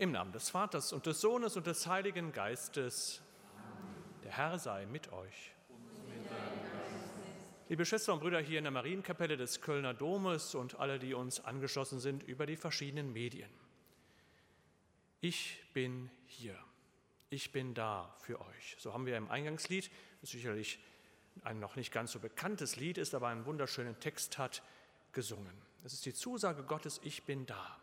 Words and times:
Im 0.00 0.12
Namen 0.12 0.30
des 0.30 0.50
Vaters 0.50 0.92
und 0.92 1.06
des 1.06 1.20
Sohnes 1.20 1.56
und 1.56 1.66
des 1.66 1.84
Heiligen 1.88 2.30
Geistes. 2.30 3.20
Der 4.22 4.30
Herr 4.30 4.56
sei 4.56 4.86
mit 4.86 5.12
euch. 5.12 5.50
Liebe 7.68 7.84
Schwestern 7.84 8.14
und 8.14 8.20
Brüder 8.20 8.38
hier 8.38 8.58
in 8.58 8.64
der 8.64 8.70
Marienkapelle 8.70 9.36
des 9.36 9.60
Kölner 9.60 9.94
Domes 9.94 10.54
und 10.54 10.78
alle, 10.78 11.00
die 11.00 11.14
uns 11.14 11.44
angeschlossen 11.44 11.98
sind 11.98 12.22
über 12.22 12.46
die 12.46 12.56
verschiedenen 12.56 13.12
Medien. 13.12 13.50
Ich 15.20 15.64
bin 15.74 16.10
hier. 16.26 16.56
Ich 17.28 17.50
bin 17.50 17.74
da 17.74 18.14
für 18.18 18.40
euch. 18.40 18.76
So 18.78 18.94
haben 18.94 19.04
wir 19.04 19.16
im 19.16 19.28
Eingangslied, 19.28 19.90
das 20.20 20.30
sicherlich 20.30 20.78
ein 21.42 21.58
noch 21.58 21.74
nicht 21.74 21.92
ganz 21.92 22.12
so 22.12 22.20
bekanntes 22.20 22.76
Lied 22.76 22.98
ist, 22.98 23.16
aber 23.16 23.26
einen 23.26 23.46
wunderschönen 23.46 23.98
Text 23.98 24.38
hat, 24.38 24.62
gesungen. 25.10 25.60
Es 25.82 25.92
ist 25.92 26.06
die 26.06 26.14
Zusage 26.14 26.62
Gottes, 26.62 27.00
ich 27.02 27.24
bin 27.24 27.46
da. 27.46 27.80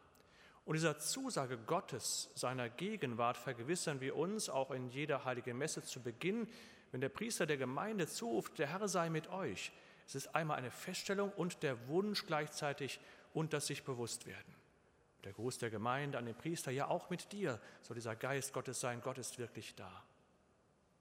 Und 0.66 0.74
dieser 0.74 0.98
Zusage 0.98 1.58
Gottes, 1.60 2.30
seiner 2.34 2.70
Gegenwart, 2.70 3.38
vergewissern 3.38 4.02
wir 4.02 4.16
uns 4.16 4.50
auch 4.50 4.72
in 4.72 4.90
jeder 4.90 5.24
heiligen 5.24 5.58
Messe 5.58 5.84
zu 5.84 6.02
Beginn, 6.02 6.48
wenn 6.92 7.02
der 7.02 7.10
Priester 7.10 7.46
der 7.46 7.58
Gemeinde 7.58 8.08
zuruft, 8.08 8.58
der 8.58 8.68
Herr 8.68 8.88
sei 8.88 9.10
mit 9.10 9.30
euch. 9.30 9.72
Es 10.08 10.16
ist 10.16 10.36
einmal 10.36 10.58
eine 10.58 10.72
Feststellung 10.72 11.32
und 11.32 11.62
der 11.62 11.88
Wunsch 11.88 12.26
gleichzeitig 12.26 13.00
und 13.34 13.54
das 13.54 13.68
sich 13.68 13.84
bewusst 13.84 14.26
werden. 14.26 14.56
Der 15.24 15.34
Gruß 15.34 15.58
der 15.60 15.70
Gemeinde 15.70 16.18
an 16.18 16.26
den 16.26 16.36
Priester, 16.36 16.72
ja 16.72 16.88
auch 16.88 17.10
mit 17.10 17.32
dir 17.32 17.60
soll 17.82 17.96
dieser 17.96 18.16
Geist 18.16 18.54
Gottes 18.54 18.80
sein, 18.80 19.02
Gott 19.02 19.18
ist 19.18 19.38
wirklich 19.38 19.76
da. 19.76 20.04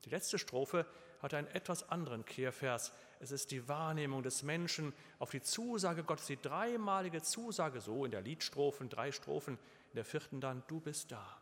Die 0.05 0.11
letzte 0.11 0.39
Strophe 0.39 0.87
hat 1.25 1.33
einen 1.33 1.49
etwas 1.49 1.89
anderen 1.89 2.27
Kehrvers. 2.27 2.93
Es 3.19 3.31
ist 3.31 3.51
die 3.51 3.67
Wahrnehmung 3.67 4.23
des 4.23 4.43
Menschen 4.43 4.93
auf 5.19 5.31
die 5.31 5.41
Zusage 5.41 6.05
Gottes, 6.05 6.27
die 6.27 6.41
dreimalige 6.41 7.23
Zusage, 7.23 7.81
so 7.81 8.05
in 8.05 8.11
der 8.11 8.21
Liedstrophen, 8.21 8.91
drei 8.91 9.11
Strophen, 9.11 9.59
in 9.89 9.97
der 9.97 10.05
vierten 10.05 10.43
dann, 10.43 10.63
du 10.67 10.81
bist 10.81 11.11
da. 11.11 11.41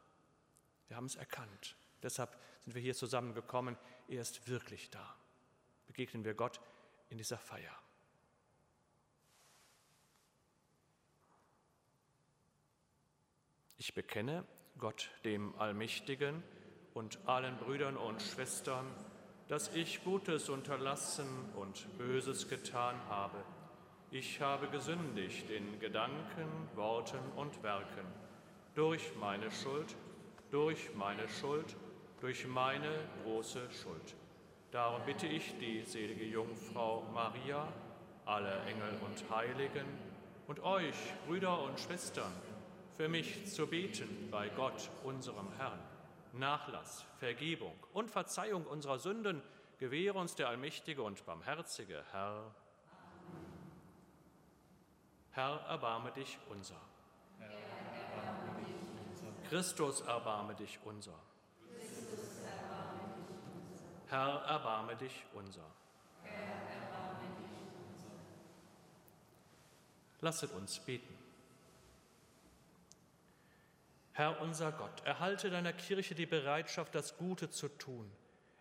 Wir 0.87 0.97
haben 0.97 1.07
es 1.07 1.17
erkannt. 1.17 1.75
Deshalb 2.01 2.39
sind 2.61 2.75
wir 2.75 2.81
hier 2.81 2.95
zusammengekommen. 2.95 3.77
Er 4.07 4.21
ist 4.21 4.47
wirklich 4.47 4.89
da. 4.91 5.17
Begegnen 5.89 6.25
wir 6.25 6.35
Gott 6.35 6.61
in 7.09 7.19
dieser 7.19 7.39
Feier. 7.39 7.77
Ich 13.79 13.95
bekenne 13.95 14.45
Gott 14.79 15.11
dem 15.25 15.59
Allmächtigen 15.59 16.45
und 16.95 17.19
allen 17.27 17.57
Brüdern 17.57 17.97
und 17.97 18.23
Schwestern, 18.23 18.87
dass 19.53 19.69
ich 19.75 20.03
Gutes 20.03 20.49
unterlassen 20.49 21.27
und 21.57 21.99
Böses 21.99 22.49
getan 22.49 22.95
habe. 23.11 23.37
Ich 24.11 24.41
habe 24.41 24.67
gesündigt 24.69 25.51
in 25.51 25.79
Gedanken, 25.79 26.49
Worten 26.75 27.21
und 27.37 27.63
Werken, 27.63 28.07
durch 28.75 29.15
meine 29.21 29.51
Schuld, 29.51 29.95
durch 30.51 30.95
meine 30.95 31.29
Schuld, 31.29 31.77
durch 32.23 32.47
meine 32.47 32.89
große 33.25 33.61
Schuld. 33.73 34.15
Darum 34.71 35.03
bitte 35.05 35.27
ich 35.27 35.53
die 35.59 35.83
selige 35.83 36.25
Jungfrau 36.25 37.03
Maria, 37.13 37.69
alle 38.25 38.59
Engel 38.63 38.99
und 39.05 39.37
Heiligen 39.37 39.85
und 40.47 40.61
euch, 40.61 40.97
Brüder 41.27 41.63
und 41.63 41.79
Schwestern, 41.79 42.33
für 42.97 43.11
mich 43.11 43.53
zu 43.53 43.67
beten 43.67 44.29
bei 44.31 44.49
Gott, 44.49 44.89
unserem 45.05 45.53
Herrn. 45.59 45.92
Nachlass, 46.33 47.05
Vergebung 47.19 47.77
und 47.93 48.11
Verzeihung 48.11 48.67
unserer 48.67 48.99
Sünden 48.99 49.43
gewähre 49.79 50.19
uns 50.19 50.35
der 50.35 50.49
allmächtige 50.49 51.03
und 51.03 51.25
barmherzige 51.27 52.05
Herr. 52.11 52.55
Herr, 55.33 55.61
erbarme 55.69 56.13
dich 56.13 56.39
unser. 56.49 56.81
Christus, 59.49 60.01
erbarme 60.03 60.55
dich 60.55 60.79
unser. 60.85 61.19
Herr, 64.09 64.43
erbarme 64.47 64.97
dich 64.97 65.25
unser. 65.35 65.71
Lasset 70.21 70.53
uns 70.53 70.79
beten. 70.79 71.22
Herr 74.23 74.41
unser 74.41 74.71
Gott, 74.71 75.05
erhalte 75.05 75.51
deiner 75.51 75.73
Kirche 75.73 76.15
die 76.15 76.27
Bereitschaft, 76.27 76.95
das 76.95 77.17
Gute 77.17 77.51
zu 77.51 77.67
tun. 77.67 78.09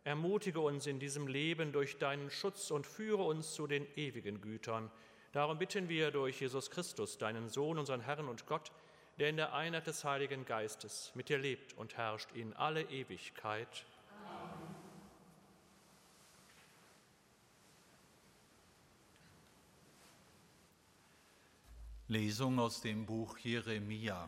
Ermutige 0.03 0.59
uns 0.59 0.87
in 0.87 0.97
diesem 0.97 1.27
Leben 1.27 1.71
durch 1.71 1.99
deinen 1.99 2.31
Schutz 2.31 2.71
und 2.71 2.87
führe 2.87 3.21
uns 3.21 3.53
zu 3.53 3.67
den 3.67 3.85
ewigen 3.95 4.41
Gütern. 4.41 4.89
Darum 5.33 5.59
bitten 5.59 5.87
wir 5.87 6.09
durch 6.09 6.41
Jesus 6.41 6.71
Christus, 6.71 7.19
deinen 7.19 7.47
Sohn, 7.47 7.77
unseren 7.77 8.01
Herrn 8.01 8.27
und 8.27 8.47
Gott, 8.47 8.71
der 9.19 9.29
in 9.29 9.37
der 9.37 9.53
Einheit 9.53 9.85
des 9.85 10.03
Heiligen 10.03 10.45
Geistes 10.45 11.11
mit 11.13 11.29
dir 11.29 11.37
lebt 11.37 11.77
und 11.77 11.95
herrscht 11.95 12.31
in 12.33 12.53
alle 12.53 12.81
Ewigkeit. 12.81 13.85
Amen. 14.25 14.75
Lesung 22.07 22.57
aus 22.57 22.81
dem 22.81 23.05
Buch 23.05 23.37
Jeremia. 23.37 24.27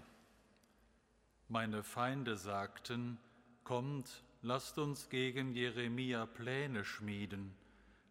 Meine 1.53 1.83
Feinde 1.83 2.35
sagten, 2.35 3.19
Kommt, 3.63 4.23
lasst 4.41 4.79
uns 4.79 5.07
gegen 5.09 5.53
Jeremia 5.53 6.25
Pläne 6.25 6.83
schmieden, 6.83 7.53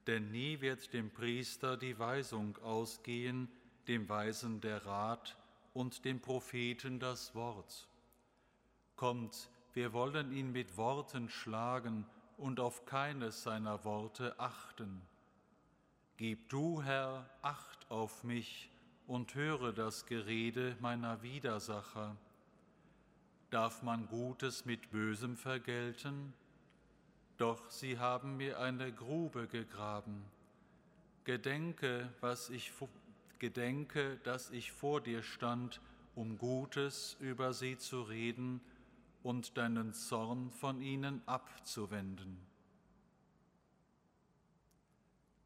denn 0.07 0.31
nie 0.31 0.61
wird 0.61 0.93
dem 0.93 1.11
Priester 1.11 1.77
die 1.77 1.99
Weisung 1.99 2.57
ausgehen, 2.59 3.49
dem 3.89 4.09
Weisen 4.09 4.61
der 4.61 4.87
Rat 4.87 5.37
und 5.75 6.05
dem 6.05 6.21
Propheten 6.21 7.01
das 7.01 7.35
Wort. 7.35 7.89
Kommt, 8.95 9.51
wir 9.73 9.93
wollen 9.93 10.31
ihn 10.31 10.53
mit 10.53 10.77
Worten 10.77 11.29
schlagen 11.29 12.07
und 12.37 12.61
auf 12.61 12.87
keines 12.87 13.43
seiner 13.43 13.85
Worte 13.85 14.39
achten. 14.39 15.03
Gib 16.17 16.49
du, 16.49 16.81
Herr, 16.81 17.29
Acht 17.43 17.91
auf 17.91 18.23
mich 18.23 18.71
und 19.09 19.35
höre 19.35 19.73
das 19.73 20.07
Gerede 20.07 20.77
meiner 20.79 21.25
Widersacher 21.25 22.17
Darf 23.53 23.83
man 23.83 24.07
Gutes 24.07 24.65
mit 24.65 24.91
Bösem 24.91 25.37
vergelten? 25.37 26.33
Doch 27.37 27.69
sie 27.69 27.99
haben 27.99 28.39
mir 28.39 28.59
eine 28.59 28.91
Grube 28.91 29.47
gegraben. 29.47 30.25
Gedenke, 31.25 32.09
was 32.23 32.49
ich 32.49 32.73
gedenke, 33.39 34.17
dass 34.25 34.51
ich 34.53 34.73
vor 34.73 35.03
dir 35.03 35.23
stand, 35.23 35.83
um 36.15 36.39
Gutes 36.39 37.19
über 37.21 37.53
sie 37.53 37.77
zu 37.77 38.01
reden 38.01 38.63
und 39.23 39.59
deinen 39.59 39.93
Zorn 39.93 40.51
von 40.51 40.81
ihnen 40.81 41.21
abzuwenden. 41.27 42.39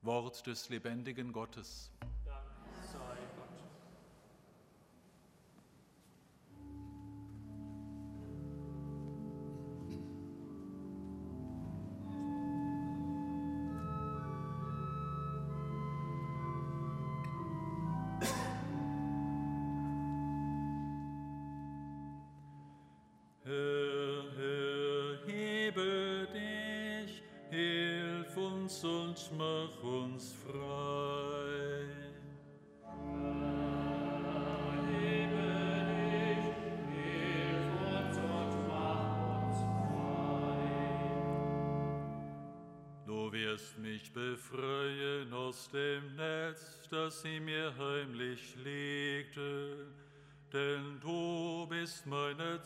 Wort 0.03 0.47
des 0.47 0.69
lebendigen 0.69 1.33
Gottes. 1.33 1.91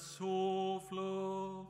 Zuflucht. 0.01 1.69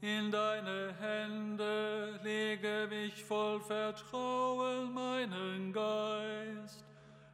In 0.00 0.30
deine 0.30 0.94
Hände 0.98 2.18
lege 2.22 2.88
ich 3.04 3.22
voll 3.22 3.60
Vertrauen 3.60 4.94
meinen 4.94 5.72
Geist. 5.72 6.84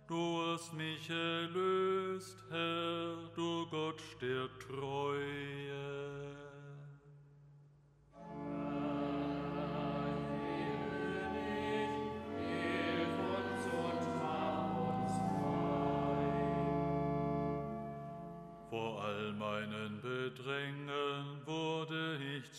Du 0.08 0.42
hast 0.46 0.72
mich 0.72 1.08
erlöst, 1.08 2.36
Herr, 2.50 3.16
du 3.36 3.66
Gott 3.70 4.02
der 4.20 4.48
Treue. 4.58 5.55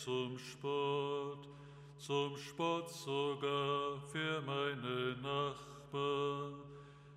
Zum 0.04 0.38
Spott, 0.38 1.48
zum 1.96 2.36
Spott 2.36 2.88
sogar 2.90 4.00
für 4.12 4.40
meine 4.42 5.16
Nachbarn. 5.20 6.54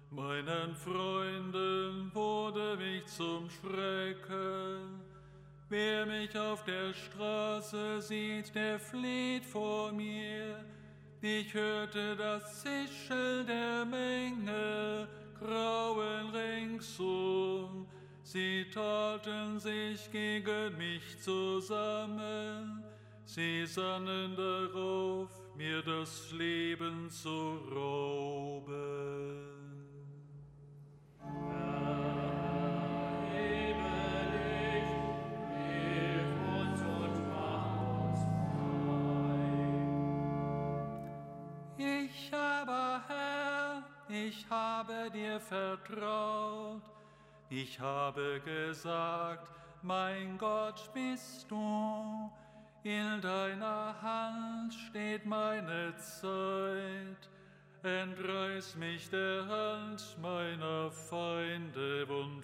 Meinen 0.10 0.76
Freunden 0.76 2.12
wurde 2.14 2.78
ich 2.84 3.06
zum 3.06 3.48
Schrecken. 3.50 5.00
Wer 5.70 6.06
mich 6.06 6.36
auf 6.38 6.64
der 6.64 6.94
Straße 6.94 8.02
sieht, 8.02 8.54
der 8.56 8.80
flieht 8.80 9.46
vor 9.46 9.92
mir. 9.92 10.66
Ich 11.22 11.54
hörte 11.54 12.16
das 12.16 12.64
Zischeln 12.64 13.46
der 13.46 13.86
Menge, 13.86 15.08
grauen 15.40 16.30
ringsum. 16.34 17.88
Sie 18.34 18.66
taten 18.74 19.60
sich 19.60 20.10
gegen 20.10 20.78
mich 20.78 21.20
zusammen, 21.20 22.82
sie 23.26 23.66
sannen 23.66 24.38
darauf, 24.38 25.30
mir 25.58 25.82
das 25.82 26.32
Leben 26.32 27.10
zu 27.10 27.58
rauben. 27.76 28.70
Ich 41.78 42.34
aber, 42.34 43.04
Herr, 43.10 43.84
ich 44.08 44.50
habe 44.50 45.12
dir 45.12 45.38
vertraut. 45.42 47.01
Ich 47.54 47.78
habe 47.82 48.40
gesagt, 48.46 49.52
mein 49.82 50.38
Gott 50.38 50.90
bist 50.94 51.52
du. 51.52 52.32
In 52.82 53.20
deiner 53.20 53.94
Hand 54.02 54.74
steht 54.74 55.26
meine 55.26 55.94
Zeit. 55.98 57.30
Entreiß 57.84 58.78
mich 58.78 59.10
der 59.10 59.46
Hand 59.50 60.18
meiner 60.22 60.92
Feinde 60.92 62.06
und 62.06 62.42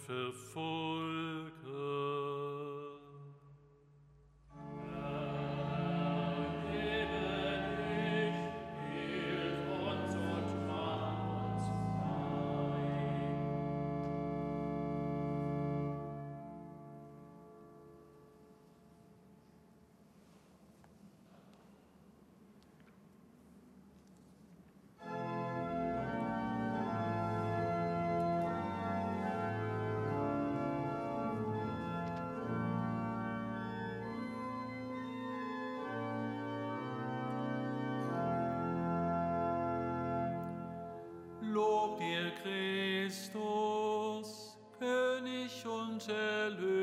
Verfolger. 41.58 41.88
das 46.08 46.77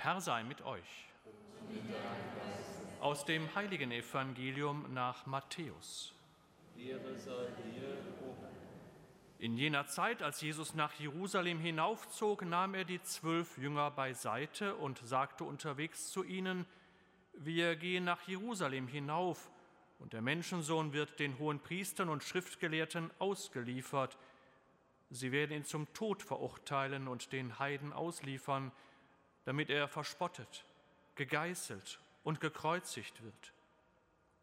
Der 0.00 0.14
Herr 0.14 0.20
sei 0.22 0.44
mit 0.44 0.62
euch. 0.62 1.10
Aus 3.02 3.26
dem 3.26 3.54
heiligen 3.54 3.92
Evangelium 3.92 4.94
nach 4.94 5.26
Matthäus. 5.26 6.14
In 9.38 9.58
jener 9.58 9.86
Zeit, 9.88 10.22
als 10.22 10.40
Jesus 10.40 10.74
nach 10.74 10.94
Jerusalem 10.94 11.60
hinaufzog, 11.60 12.46
nahm 12.46 12.72
er 12.72 12.84
die 12.84 13.02
zwölf 13.02 13.58
Jünger 13.58 13.90
beiseite 13.90 14.74
und 14.76 14.98
sagte 15.04 15.44
unterwegs 15.44 16.10
zu 16.10 16.24
ihnen, 16.24 16.64
wir 17.34 17.76
gehen 17.76 18.04
nach 18.04 18.26
Jerusalem 18.26 18.88
hinauf, 18.88 19.50
und 19.98 20.14
der 20.14 20.22
Menschensohn 20.22 20.94
wird 20.94 21.20
den 21.20 21.38
hohen 21.38 21.60
Priestern 21.60 22.08
und 22.08 22.24
Schriftgelehrten 22.24 23.10
ausgeliefert. 23.18 24.16
Sie 25.10 25.30
werden 25.30 25.52
ihn 25.52 25.64
zum 25.66 25.92
Tod 25.92 26.22
verurteilen 26.22 27.06
und 27.06 27.32
den 27.32 27.58
Heiden 27.58 27.92
ausliefern, 27.92 28.72
damit 29.44 29.70
er 29.70 29.88
verspottet, 29.88 30.64
gegeißelt 31.14 31.98
und 32.22 32.40
gekreuzigt 32.40 33.22
wird. 33.22 33.52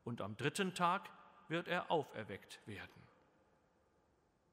Und 0.04 0.22
am 0.22 0.38
dritten 0.38 0.74
Tag 0.74 1.10
wird 1.48 1.68
er 1.68 1.92
auferweckt 1.92 2.60
werden. 2.66 3.08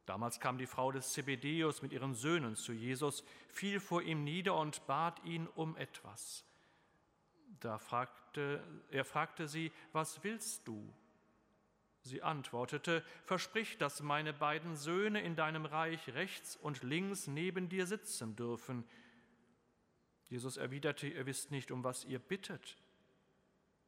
Damals 0.07 0.39
kam 0.39 0.59
die 0.59 0.67
Frau 0.67 0.93
des 0.93 1.13
Zebedeus 1.13 1.81
mit 1.81 1.93
ihren 1.93 2.15
Söhnen 2.15 2.57
zu 2.57 2.73
Jesus, 2.73 3.25
fiel 3.49 3.81
vor 3.81 4.03
ihm 4.03 4.23
nieder 4.23 4.55
und 4.57 4.87
bat 4.87 5.23
ihn 5.25 5.47
um 5.55 5.77
etwas. 5.77 6.45
Da 7.61 7.79
fragte, 7.79 8.63
er 8.91 9.05
fragte 9.05 9.49
sie, 9.49 9.73
was 9.93 10.23
willst 10.23 10.69
du? 10.69 10.93
Sie 12.03 12.23
antwortete, 12.23 13.03
versprich, 13.25 13.79
dass 13.79 14.03
meine 14.03 14.35
beiden 14.35 14.77
Söhne 14.77 15.23
in 15.23 15.37
deinem 15.37 15.65
Reich 15.65 16.11
rechts 16.11 16.55
und 16.57 16.83
links 16.83 17.27
neben 17.27 17.71
dir 17.71 17.87
sitzen 17.87 18.37
dürfen. 18.37 18.85
Jesus 20.35 20.57
erwiderte, 20.57 21.07
ihr 21.07 21.27
wisst 21.27 21.53
nicht, 21.53 21.71
um 21.71 21.85
was 21.85 22.05
ihr 22.05 22.19
bittet. 22.19 22.77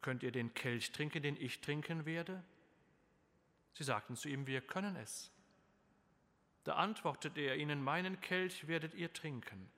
Könnt 0.00 0.22
ihr 0.22 0.30
den 0.30 0.54
Kelch 0.54 0.92
trinken, 0.92 1.20
den 1.20 1.36
ich 1.36 1.60
trinken 1.60 2.06
werde? 2.06 2.40
Sie 3.72 3.82
sagten 3.82 4.14
zu 4.14 4.28
ihm, 4.28 4.46
wir 4.46 4.60
können 4.60 4.94
es. 4.94 5.32
Da 6.62 6.76
antwortete 6.76 7.40
er 7.40 7.56
ihnen, 7.56 7.82
meinen 7.82 8.20
Kelch 8.20 8.68
werdet 8.68 8.94
ihr 8.94 9.12
trinken. 9.12 9.68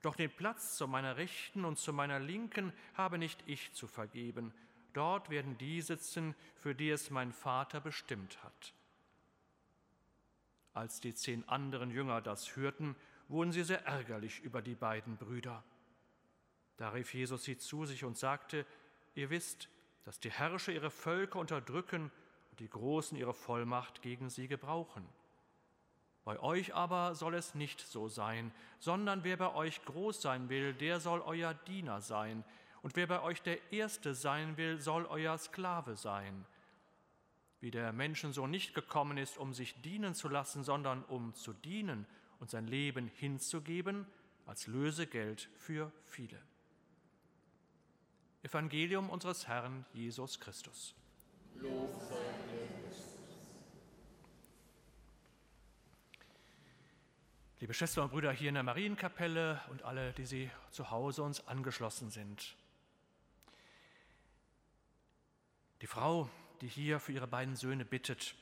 Doch 0.00 0.16
den 0.16 0.30
Platz 0.30 0.78
zu 0.78 0.88
meiner 0.88 1.18
Rechten 1.18 1.66
und 1.66 1.78
zu 1.78 1.92
meiner 1.92 2.20
Linken 2.20 2.72
habe 2.94 3.18
nicht 3.18 3.42
ich 3.44 3.74
zu 3.74 3.86
vergeben. 3.86 4.54
Dort 4.94 5.28
werden 5.28 5.58
die 5.58 5.82
sitzen, 5.82 6.34
für 6.56 6.74
die 6.74 6.88
es 6.88 7.10
mein 7.10 7.34
Vater 7.34 7.82
bestimmt 7.82 8.42
hat. 8.42 8.72
Als 10.72 11.02
die 11.02 11.12
zehn 11.12 11.46
anderen 11.50 11.90
Jünger 11.90 12.22
das 12.22 12.56
hörten, 12.56 12.96
wurden 13.28 13.52
sie 13.52 13.62
sehr 13.62 13.84
ärgerlich 13.84 14.40
über 14.40 14.62
die 14.62 14.74
beiden 14.74 15.18
Brüder. 15.18 15.62
Da 16.78 16.90
rief 16.90 17.12
Jesus 17.12 17.44
sie 17.44 17.58
zu 17.58 17.84
sich 17.84 18.04
und 18.04 18.16
sagte, 18.16 18.64
ihr 19.14 19.30
wisst, 19.30 19.68
dass 20.04 20.20
die 20.20 20.30
Herrscher 20.30 20.72
ihre 20.72 20.90
Völker 20.90 21.38
unterdrücken 21.38 22.10
und 22.50 22.60
die 22.60 22.70
Großen 22.70 23.18
ihre 23.18 23.34
Vollmacht 23.34 24.00
gegen 24.00 24.30
sie 24.30 24.48
gebrauchen. 24.48 25.06
Bei 26.24 26.40
euch 26.40 26.74
aber 26.74 27.14
soll 27.14 27.34
es 27.34 27.54
nicht 27.54 27.80
so 27.80 28.08
sein, 28.08 28.52
sondern 28.78 29.24
wer 29.24 29.36
bei 29.36 29.54
euch 29.54 29.84
groß 29.84 30.22
sein 30.22 30.48
will, 30.48 30.72
der 30.72 31.00
soll 31.00 31.20
euer 31.20 31.54
Diener 31.54 32.00
sein, 32.00 32.44
und 32.80 32.94
wer 32.94 33.08
bei 33.08 33.22
euch 33.22 33.42
der 33.42 33.72
Erste 33.72 34.14
sein 34.14 34.56
will, 34.56 34.78
soll 34.78 35.04
euer 35.06 35.36
Sklave 35.36 35.96
sein. 35.96 36.46
Wie 37.60 37.72
der 37.72 37.92
Menschensohn 37.92 38.50
nicht 38.50 38.72
gekommen 38.72 39.18
ist, 39.18 39.36
um 39.36 39.52
sich 39.52 39.82
dienen 39.82 40.14
zu 40.14 40.28
lassen, 40.28 40.62
sondern 40.62 41.02
um 41.04 41.34
zu 41.34 41.52
dienen 41.52 42.06
und 42.38 42.50
sein 42.50 42.68
Leben 42.68 43.08
hinzugeben 43.08 44.06
als 44.46 44.68
Lösegeld 44.68 45.48
für 45.56 45.90
viele. 46.06 46.40
Evangelium 48.48 49.10
unseres 49.10 49.46
Herrn 49.46 49.84
Jesus 49.92 50.40
Christus. 50.40 50.94
Lob 51.56 51.94
sei 52.08 52.16
liebe 57.60 57.74
Schwestern 57.74 58.04
und 58.04 58.10
Brüder 58.10 58.32
hier 58.32 58.48
in 58.48 58.54
der 58.54 58.62
Marienkapelle 58.62 59.60
und 59.68 59.82
alle, 59.82 60.12
die 60.12 60.24
Sie 60.24 60.50
zu 60.70 60.90
Hause 60.90 61.22
uns 61.22 61.46
angeschlossen 61.46 62.10
sind. 62.10 62.56
Die 65.82 65.86
Frau, 65.86 66.30
die 66.60 66.68
hier 66.68 67.00
für 67.00 67.12
ihre 67.12 67.26
beiden 67.26 67.56
Söhne 67.56 67.84
bittet, 67.84 68.34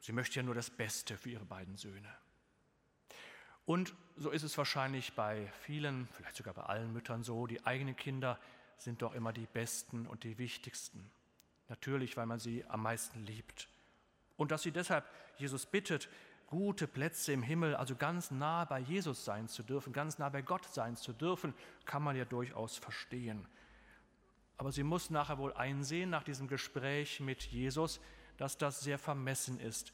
Sie 0.00 0.12
möchte 0.12 0.36
ja 0.36 0.42
nur 0.42 0.54
das 0.54 0.68
Beste 0.68 1.16
für 1.16 1.30
ihre 1.30 1.46
beiden 1.46 1.78
Söhne. 1.78 2.14
Und 3.64 3.94
so 4.16 4.30
ist 4.30 4.42
es 4.42 4.58
wahrscheinlich 4.58 5.14
bei 5.14 5.50
vielen, 5.62 6.08
vielleicht 6.08 6.36
sogar 6.36 6.52
bei 6.52 6.64
allen 6.64 6.92
Müttern 6.92 7.22
so, 7.22 7.46
die 7.46 7.64
eigenen 7.64 7.96
Kinder 7.96 8.38
sind 8.78 9.02
doch 9.02 9.14
immer 9.14 9.32
die 9.32 9.46
besten 9.46 10.06
und 10.06 10.24
die 10.24 10.38
wichtigsten. 10.38 11.10
Natürlich, 11.68 12.16
weil 12.16 12.26
man 12.26 12.38
sie 12.38 12.64
am 12.66 12.82
meisten 12.82 13.24
liebt. 13.24 13.68
Und 14.36 14.50
dass 14.50 14.62
sie 14.62 14.72
deshalb 14.72 15.04
Jesus 15.36 15.66
bittet, 15.66 16.08
gute 16.46 16.86
Plätze 16.86 17.32
im 17.32 17.42
Himmel, 17.42 17.74
also 17.74 17.96
ganz 17.96 18.30
nah 18.30 18.64
bei 18.64 18.78
Jesus 18.78 19.24
sein 19.24 19.48
zu 19.48 19.62
dürfen, 19.62 19.92
ganz 19.92 20.18
nah 20.18 20.28
bei 20.28 20.42
Gott 20.42 20.66
sein 20.66 20.96
zu 20.96 21.12
dürfen, 21.12 21.54
kann 21.84 22.02
man 22.02 22.16
ja 22.16 22.24
durchaus 22.24 22.76
verstehen. 22.76 23.46
Aber 24.56 24.70
sie 24.70 24.82
muss 24.84 25.10
nachher 25.10 25.38
wohl 25.38 25.52
einsehen, 25.54 26.10
nach 26.10 26.22
diesem 26.22 26.46
Gespräch 26.46 27.20
mit 27.20 27.42
Jesus, 27.42 28.00
dass 28.36 28.58
das 28.58 28.80
sehr 28.80 28.98
vermessen 28.98 29.58
ist, 29.58 29.92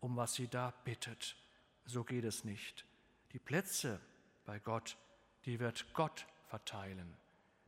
um 0.00 0.16
was 0.16 0.34
sie 0.34 0.48
da 0.48 0.72
bittet. 0.84 1.36
So 1.84 2.04
geht 2.04 2.24
es 2.24 2.44
nicht. 2.44 2.86
Die 3.32 3.38
Plätze 3.38 4.00
bei 4.46 4.58
Gott, 4.58 4.96
die 5.44 5.60
wird 5.60 5.92
Gott 5.92 6.26
verteilen. 6.48 7.16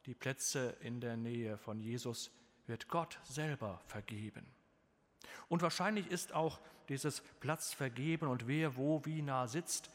Die 0.06 0.14
Plätze 0.14 0.76
in 0.80 1.00
der 1.00 1.16
Nähe 1.16 1.56
von 1.56 1.80
Jesus 1.80 2.30
wird 2.66 2.88
Gott 2.88 3.20
selber 3.24 3.80
vergeben. 3.86 4.46
Und 5.48 5.62
wahrscheinlich 5.62 6.10
ist 6.10 6.32
auch 6.32 6.60
dieses 6.88 7.20
Platz 7.40 7.72
vergeben 7.72 8.26
und 8.26 8.46
wer 8.46 8.76
wo 8.76 9.04
wie 9.04 9.22
nah 9.22 9.46
sitzt, 9.46 9.90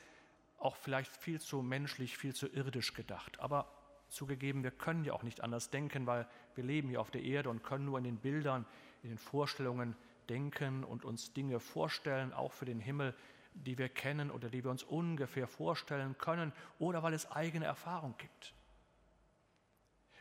auch 0.57 0.75
vielleicht 0.75 1.15
viel 1.15 1.41
zu 1.41 1.61
menschlich, 1.61 2.17
viel 2.17 2.33
zu 2.33 2.47
irdisch 2.47 2.93
gedacht. 2.93 3.39
Aber 3.39 3.71
zugegeben, 4.09 4.63
wir 4.63 4.71
können 4.71 5.03
ja 5.03 5.13
auch 5.13 5.23
nicht 5.23 5.41
anders 5.41 5.69
denken, 5.69 6.07
weil 6.07 6.27
wir 6.55 6.63
leben 6.63 6.89
hier 6.89 7.01
auf 7.01 7.11
der 7.11 7.23
Erde 7.23 7.49
und 7.49 7.63
können 7.63 7.85
nur 7.85 7.97
in 7.97 8.03
den 8.03 8.17
Bildern, 8.17 8.65
in 9.03 9.09
den 9.09 9.17
Vorstellungen 9.17 9.95
denken 10.29 10.83
und 10.83 11.05
uns 11.05 11.33
Dinge 11.33 11.59
vorstellen, 11.59 12.33
auch 12.33 12.51
für 12.51 12.65
den 12.65 12.79
Himmel, 12.79 13.13
die 13.53 13.77
wir 13.77 13.89
kennen 13.89 14.31
oder 14.31 14.49
die 14.49 14.63
wir 14.63 14.71
uns 14.71 14.83
ungefähr 14.83 15.47
vorstellen 15.47 16.17
können 16.17 16.53
oder 16.79 17.03
weil 17.03 17.13
es 17.13 17.29
eigene 17.31 17.65
Erfahrung 17.65 18.15
gibt. 18.17 18.53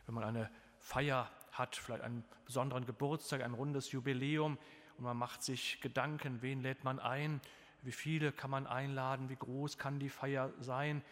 Wenn 0.07 0.15
man 0.15 0.25
eine 0.25 0.51
Feier 0.79 1.31
hat, 1.53 1.77
vielleicht 1.77 2.03
einen 2.03 2.25
besonderen 2.45 2.87
Geburtstag, 2.87 3.43
ein 3.43 3.55
rundes 3.55 3.93
Jubiläum 3.93 4.59
und 4.99 5.05
man 5.05 5.17
macht 5.17 5.43
sich 5.43 5.81
Gedanken, 5.81 6.43
wen 6.43 6.61
lädt 6.61 6.85
man 6.85 6.99
ein, 6.99 7.41
wie 7.83 7.93
viele 7.93 8.33
kann 8.33 8.51
man 8.51 8.67
einladen, 8.67 9.29
wie 9.29 9.37
groß 9.37 9.79
kann 9.79 9.99
die 9.99 10.09
Feier 10.09 10.53
sein 10.61 11.03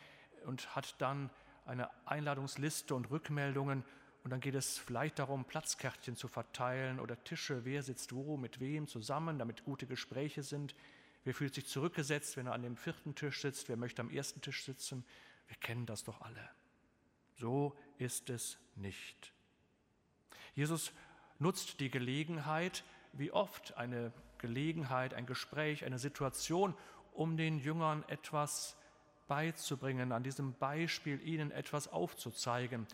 und 0.47 0.75
hat 0.75 1.01
dann 1.01 1.31
eine 1.67 1.91
Einladungsliste 2.07 2.95
und 2.95 3.11
Rückmeldungen 3.11 3.85
und 4.25 4.31
dann 4.31 4.41
geht 4.41 4.55
es 4.55 4.79
vielleicht 4.79 5.19
darum, 5.19 5.45
Platzkärtchen 5.45 6.17
zu 6.17 6.29
verteilen 6.29 6.99
oder 6.99 7.23
Tische, 7.25 7.67
wer 7.67 7.83
sitzt 7.83 8.15
wo, 8.15 8.39
mit 8.39 8.59
wem 8.59 8.89
zusammen, 8.89 9.39
damit 9.39 9.65
gute 9.65 9.87
Gespräche 9.87 10.43
sind. 10.43 10.75
Wer 11.25 11.35
fühlt 11.35 11.55
sich 11.55 11.67
zurückgesetzt, 11.67 12.39
wenn 12.39 12.47
er 12.47 12.55
an 12.55 12.63
dem 12.63 12.77
vierten 12.77 13.15
Tisch 13.15 13.43
sitzt, 13.43 13.69
wer 13.69 13.77
möchte 13.77 14.01
am 14.01 14.11
ersten 14.11 14.41
Tisch 14.41 14.65
sitzen. 14.65 15.05
Wir 15.47 15.57
kennen 15.59 15.85
das 15.85 16.05
doch 16.05 16.23
alle. 16.23 16.51
So 17.35 17.77
ist 17.99 18.31
es 18.31 18.59
nicht. 18.77 19.33
Jesus 20.55 20.93
nutzt 21.39 21.81
die 21.81 21.91
Gelegenheit, 21.91 22.85
wie 23.13 23.33
oft 23.33 23.77
eine 23.77 24.13
Gelegenheit, 24.39 25.15
ein 25.15 25.27
Gespräch, 25.27 25.85
eine 25.85 25.99
Situation, 25.99 26.75
um 27.13 27.37
den 27.37 27.59
Jüngern 27.59 28.05
etwas 28.09 28.77
beizubringen, 29.27 30.13
an 30.13 30.23
diesem 30.23 30.55
Beispiel 30.55 31.21
ihnen 31.27 31.51
etwas 31.51 31.89
aufzuzeigen. 31.89 32.87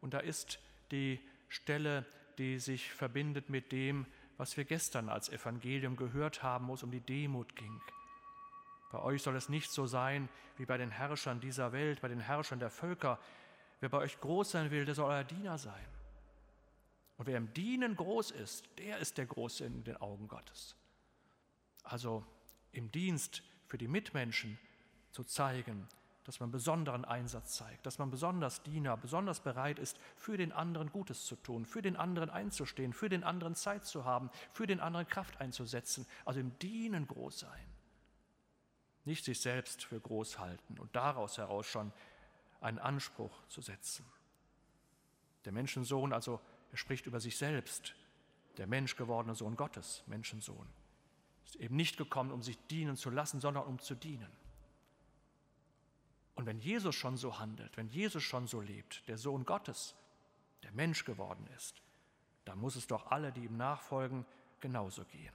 Und 0.00 0.14
da 0.14 0.18
ist 0.18 0.60
die 0.90 1.20
Stelle, 1.48 2.06
die 2.38 2.58
sich 2.58 2.92
verbindet 2.92 3.50
mit 3.50 3.72
dem, 3.72 4.06
was 4.36 4.56
wir 4.56 4.64
gestern 4.64 5.08
als 5.08 5.28
Evangelium 5.28 5.96
gehört 5.96 6.42
haben, 6.42 6.68
wo 6.68 6.74
es 6.74 6.82
um 6.82 6.90
die 6.90 7.00
Demut 7.00 7.54
ging. 7.56 7.80
Bei 8.90 9.00
euch 9.00 9.22
soll 9.22 9.36
es 9.36 9.48
nicht 9.48 9.70
so 9.70 9.86
sein 9.86 10.28
wie 10.56 10.66
bei 10.66 10.76
den 10.76 10.90
Herrschern 10.90 11.40
dieser 11.40 11.72
Welt, 11.72 12.00
bei 12.00 12.08
den 12.08 12.20
Herrschern 12.20 12.58
der 12.58 12.70
Völker. 12.70 13.18
Wer 13.82 13.88
bei 13.88 13.98
euch 13.98 14.20
groß 14.20 14.52
sein 14.52 14.70
will, 14.70 14.84
der 14.84 14.94
soll 14.94 15.10
euer 15.10 15.24
Diener 15.24 15.58
sein. 15.58 15.84
Und 17.16 17.26
wer 17.26 17.36
im 17.36 17.52
Dienen 17.52 17.96
groß 17.96 18.30
ist, 18.30 18.64
der 18.78 18.98
ist 18.98 19.18
der 19.18 19.26
Große 19.26 19.64
in 19.64 19.82
den 19.82 19.96
Augen 19.96 20.28
Gottes. 20.28 20.76
Also 21.82 22.24
im 22.70 22.92
Dienst 22.92 23.42
für 23.66 23.78
die 23.78 23.88
Mitmenschen 23.88 24.56
zu 25.10 25.24
zeigen, 25.24 25.88
dass 26.22 26.38
man 26.38 26.52
besonderen 26.52 27.04
Einsatz 27.04 27.56
zeigt, 27.56 27.84
dass 27.84 27.98
man 27.98 28.08
besonders 28.08 28.62
Diener, 28.62 28.96
besonders 28.96 29.40
bereit 29.40 29.80
ist, 29.80 29.98
für 30.14 30.36
den 30.36 30.52
anderen 30.52 30.92
Gutes 30.92 31.26
zu 31.26 31.34
tun, 31.34 31.66
für 31.66 31.82
den 31.82 31.96
anderen 31.96 32.30
einzustehen, 32.30 32.92
für 32.92 33.08
den 33.08 33.24
anderen 33.24 33.56
Zeit 33.56 33.84
zu 33.84 34.04
haben, 34.04 34.30
für 34.52 34.68
den 34.68 34.78
anderen 34.78 35.08
Kraft 35.08 35.40
einzusetzen, 35.40 36.06
also 36.24 36.38
im 36.38 36.56
Dienen 36.60 37.08
groß 37.08 37.40
sein. 37.40 37.66
Nicht 39.04 39.24
sich 39.24 39.40
selbst 39.40 39.82
für 39.82 39.98
groß 39.98 40.38
halten 40.38 40.78
und 40.78 40.94
daraus 40.94 41.36
heraus 41.36 41.66
schon 41.66 41.92
einen 42.62 42.78
Anspruch 42.78 43.46
zu 43.48 43.60
setzen. 43.60 44.04
Der 45.44 45.52
Menschensohn, 45.52 46.12
also 46.12 46.40
er 46.70 46.78
spricht 46.78 47.06
über 47.06 47.20
sich 47.20 47.36
selbst, 47.36 47.94
der 48.56 48.66
menschgewordene 48.66 49.34
Sohn 49.34 49.56
Gottes, 49.56 50.04
Menschensohn, 50.06 50.68
ist 51.44 51.56
eben 51.56 51.76
nicht 51.76 51.96
gekommen, 51.96 52.30
um 52.30 52.42
sich 52.42 52.58
dienen 52.68 52.96
zu 52.96 53.10
lassen, 53.10 53.40
sondern 53.40 53.64
um 53.64 53.78
zu 53.78 53.94
dienen. 53.94 54.30
Und 56.34 56.46
wenn 56.46 56.60
Jesus 56.60 56.94
schon 56.94 57.16
so 57.16 57.38
handelt, 57.38 57.76
wenn 57.76 57.88
Jesus 57.88 58.22
schon 58.22 58.46
so 58.46 58.60
lebt, 58.60 59.06
der 59.08 59.18
Sohn 59.18 59.44
Gottes, 59.44 59.94
der 60.62 60.72
Mensch 60.72 61.04
geworden 61.04 61.46
ist, 61.56 61.82
dann 62.44 62.58
muss 62.58 62.76
es 62.76 62.86
doch 62.86 63.10
alle, 63.10 63.32
die 63.32 63.44
ihm 63.44 63.56
nachfolgen, 63.56 64.24
genauso 64.60 65.04
gehen. 65.04 65.34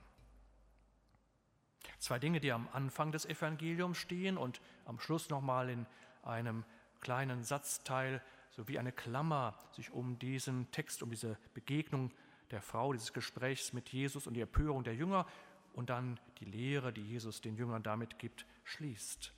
Zwei 1.99 2.19
Dinge, 2.19 2.39
die 2.39 2.51
am 2.51 2.67
Anfang 2.73 3.11
des 3.11 3.25
Evangeliums 3.25 3.97
stehen 3.97 4.37
und 4.37 4.61
am 4.85 4.99
Schluss 4.99 5.29
nochmal 5.29 5.69
in 5.69 5.85
einem 6.23 6.65
kleinen 7.01 7.43
Satzteil, 7.43 8.21
so 8.51 8.67
wie 8.67 8.79
eine 8.79 8.91
Klammer, 8.91 9.57
sich 9.71 9.91
um 9.91 10.17
diesen 10.19 10.71
Text, 10.71 11.03
um 11.03 11.11
diese 11.11 11.37
Begegnung 11.53 12.11
der 12.51 12.61
Frau, 12.61 12.93
dieses 12.93 13.13
Gesprächs 13.13 13.73
mit 13.73 13.89
Jesus 13.89 14.27
und 14.27 14.33
die 14.33 14.41
Empörung 14.41 14.83
der 14.83 14.95
Jünger 14.95 15.27
und 15.73 15.89
dann 15.89 16.19
die 16.39 16.45
Lehre, 16.45 16.91
die 16.91 17.05
Jesus 17.05 17.41
den 17.41 17.55
Jüngern 17.55 17.83
damit 17.83 18.17
gibt, 18.19 18.45
schließt. 18.63 19.33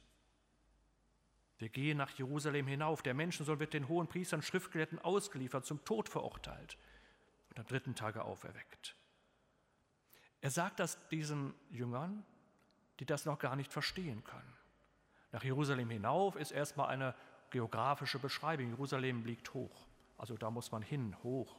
Wir 1.57 1.69
gehen 1.69 1.97
nach 1.97 2.11
Jerusalem 2.11 2.67
hinauf. 2.67 3.01
Der 3.01 3.13
Menschensohn 3.13 3.59
wird 3.59 3.73
den 3.73 3.89
hohen 3.89 4.07
Priestern, 4.07 4.41
Schriftgelehrten 4.41 4.99
ausgeliefert, 4.99 5.65
zum 5.65 5.83
Tod 5.83 6.07
verurteilt 6.07 6.77
und 7.49 7.59
am 7.59 7.65
dritten 7.65 7.95
Tage 7.95 8.23
auferweckt. 8.23 8.95
Er 10.39 10.51
sagt 10.51 10.79
das 10.79 10.97
diesen 11.09 11.53
Jüngern, 11.69 12.25
die 12.99 13.05
das 13.05 13.25
noch 13.25 13.39
gar 13.39 13.57
nicht 13.57 13.73
verstehen 13.73 14.23
können. 14.23 14.53
Nach 15.33 15.43
Jerusalem 15.43 15.89
hinauf 15.89 16.37
ist 16.37 16.51
erstmal 16.51 16.87
eine 16.87 17.13
geografische 17.51 18.19
Beschreibung. 18.19 18.69
Jerusalem 18.69 19.25
liegt 19.25 19.53
hoch, 19.53 19.87
also 20.17 20.37
da 20.37 20.49
muss 20.51 20.71
man 20.71 20.81
hin, 20.81 21.15
hoch. 21.23 21.55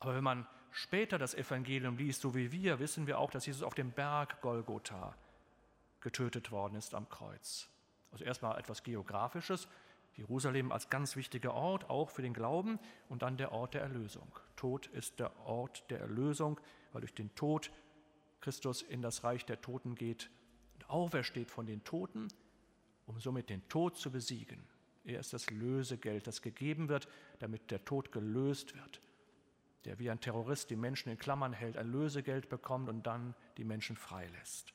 Aber 0.00 0.14
wenn 0.14 0.24
man 0.24 0.46
später 0.70 1.18
das 1.18 1.34
Evangelium 1.34 1.96
liest, 1.96 2.20
so 2.20 2.34
wie 2.34 2.52
wir, 2.52 2.78
wissen 2.78 3.06
wir 3.06 3.18
auch, 3.18 3.30
dass 3.30 3.46
Jesus 3.46 3.62
auf 3.62 3.74
dem 3.74 3.92
Berg 3.92 4.40
Golgotha 4.42 5.14
getötet 6.00 6.50
worden 6.50 6.74
ist 6.74 6.94
am 6.94 7.08
Kreuz. 7.08 7.68
Also 8.12 8.24
erstmal 8.24 8.58
etwas 8.58 8.82
Geografisches, 8.82 9.68
Jerusalem 10.16 10.70
als 10.70 10.90
ganz 10.90 11.16
wichtiger 11.16 11.54
Ort, 11.54 11.90
auch 11.90 12.10
für 12.10 12.22
den 12.22 12.34
Glauben, 12.34 12.78
und 13.08 13.22
dann 13.22 13.36
der 13.36 13.52
Ort 13.52 13.74
der 13.74 13.82
Erlösung. 13.82 14.30
Tod 14.56 14.86
ist 14.88 15.18
der 15.18 15.36
Ort 15.46 15.90
der 15.90 16.00
Erlösung, 16.00 16.60
weil 16.92 17.00
durch 17.00 17.14
den 17.14 17.34
Tod 17.34 17.72
Christus 18.40 18.82
in 18.82 19.02
das 19.02 19.24
Reich 19.24 19.46
der 19.46 19.60
Toten 19.60 19.94
geht 19.94 20.30
und 20.74 20.90
aufersteht 20.90 21.50
von 21.50 21.66
den 21.66 21.82
Toten, 21.82 22.28
um 23.06 23.18
somit 23.20 23.50
den 23.50 23.66
Tod 23.68 23.96
zu 23.96 24.10
besiegen. 24.10 24.66
Er 25.04 25.20
ist 25.20 25.32
das 25.32 25.50
Lösegeld, 25.50 26.26
das 26.26 26.40
gegeben 26.40 26.88
wird, 26.88 27.08
damit 27.38 27.70
der 27.70 27.84
Tod 27.84 28.10
gelöst 28.12 28.74
wird. 28.74 29.00
Der 29.84 29.98
wie 29.98 30.10
ein 30.10 30.20
Terrorist 30.20 30.70
die 30.70 30.76
Menschen 30.76 31.10
in 31.10 31.18
Klammern 31.18 31.52
hält, 31.52 31.76
ein 31.76 31.92
Lösegeld 31.92 32.48
bekommt 32.48 32.88
und 32.88 33.02
dann 33.06 33.34
die 33.58 33.64
Menschen 33.64 33.96
freilässt. 33.96 34.72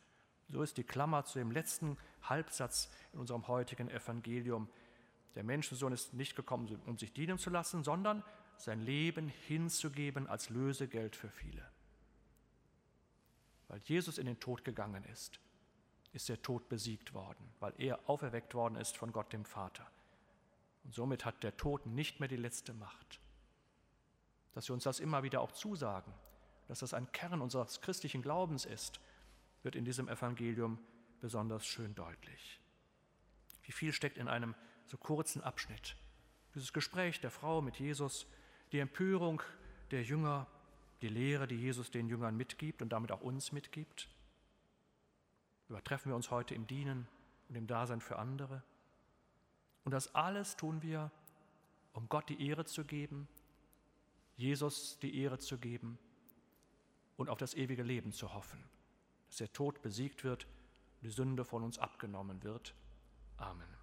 So 0.49 0.61
ist 0.61 0.77
die 0.77 0.83
Klammer 0.83 1.25
zu 1.25 1.39
dem 1.39 1.51
letzten 1.51 1.97
Halbsatz 2.23 2.91
in 3.13 3.19
unserem 3.19 3.47
heutigen 3.47 3.89
Evangelium. 3.89 4.69
Der 5.35 5.43
Menschensohn 5.43 5.93
ist 5.93 6.13
nicht 6.13 6.35
gekommen, 6.35 6.79
um 6.85 6.97
sich 6.97 7.13
dienen 7.13 7.37
zu 7.37 7.49
lassen, 7.49 7.83
sondern 7.83 8.23
sein 8.57 8.81
Leben 8.81 9.29
hinzugeben 9.29 10.27
als 10.27 10.49
Lösegeld 10.49 11.15
für 11.15 11.29
viele. 11.29 11.65
Weil 13.67 13.79
Jesus 13.79 14.17
in 14.17 14.25
den 14.25 14.39
Tod 14.39 14.65
gegangen 14.65 15.03
ist, 15.05 15.39
ist 16.13 16.29
der 16.29 16.41
Tod 16.41 16.69
besiegt 16.69 17.13
worden, 17.13 17.51
weil 17.59 17.73
er 17.77 18.09
auferweckt 18.09 18.53
worden 18.53 18.75
ist 18.75 18.97
von 18.97 19.11
Gott 19.11 19.31
dem 19.31 19.45
Vater. 19.45 19.85
Und 20.83 20.93
somit 20.93 21.25
hat 21.25 21.43
der 21.43 21.55
Tod 21.57 21.85
nicht 21.85 22.19
mehr 22.19 22.29
die 22.29 22.35
letzte 22.35 22.73
Macht. 22.73 23.19
Dass 24.53 24.67
wir 24.67 24.73
uns 24.73 24.83
das 24.83 24.99
immer 24.99 25.23
wieder 25.23 25.41
auch 25.41 25.51
zusagen, 25.51 26.13
dass 26.67 26.79
das 26.79 26.93
ein 26.93 27.11
Kern 27.11 27.41
unseres 27.41 27.81
christlichen 27.81 28.21
Glaubens 28.21 28.65
ist, 28.65 28.99
wird 29.63 29.75
in 29.75 29.85
diesem 29.85 30.07
Evangelium 30.07 30.79
besonders 31.19 31.65
schön 31.65 31.93
deutlich. 31.95 32.59
Wie 33.63 33.71
viel 33.71 33.93
steckt 33.93 34.17
in 34.17 34.27
einem 34.27 34.55
so 34.85 34.97
kurzen 34.97 35.43
Abschnitt? 35.43 35.95
Dieses 36.55 36.73
Gespräch 36.73 37.19
der 37.21 37.29
Frau 37.29 37.61
mit 37.61 37.77
Jesus, 37.77 38.25
die 38.71 38.79
Empörung 38.79 39.43
der 39.91 40.03
Jünger, 40.03 40.47
die 41.01 41.07
Lehre, 41.07 41.47
die 41.47 41.55
Jesus 41.55 41.91
den 41.91 42.07
Jüngern 42.07 42.35
mitgibt 42.35 42.81
und 42.81 42.89
damit 42.89 43.11
auch 43.11 43.21
uns 43.21 43.51
mitgibt? 43.51 44.09
Übertreffen 45.69 46.11
wir 46.11 46.15
uns 46.15 46.31
heute 46.31 46.55
im 46.55 46.67
Dienen 46.67 47.07
und 47.47 47.55
im 47.55 47.67
Dasein 47.67 48.01
für 48.01 48.17
andere? 48.17 48.63
Und 49.85 49.91
das 49.91 50.13
alles 50.15 50.55
tun 50.55 50.81
wir, 50.81 51.11
um 51.93 52.09
Gott 52.09 52.27
die 52.29 52.47
Ehre 52.47 52.65
zu 52.65 52.83
geben, 52.83 53.27
Jesus 54.35 54.99
die 54.99 55.21
Ehre 55.21 55.37
zu 55.39 55.57
geben 55.57 55.97
und 57.17 57.29
auf 57.29 57.37
das 57.37 57.53
ewige 57.53 57.83
Leben 57.83 58.11
zu 58.11 58.33
hoffen, 58.33 58.63
dass 59.27 59.37
der 59.37 59.51
Tod 59.53 59.81
besiegt 59.81 60.23
wird, 60.23 60.47
die 61.01 61.09
Sünde 61.09 61.45
von 61.45 61.63
uns 61.63 61.77
abgenommen 61.77 62.43
wird. 62.43 62.73
Amen. 63.37 63.78